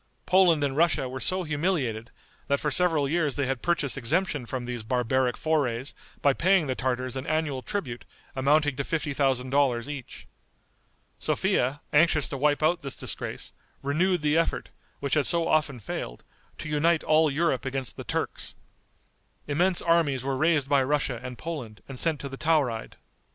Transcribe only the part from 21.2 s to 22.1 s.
and Poland and